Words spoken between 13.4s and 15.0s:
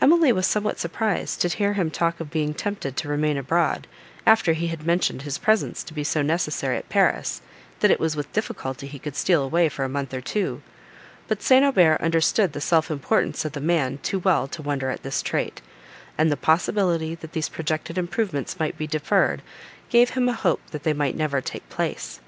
of the man too well to wonder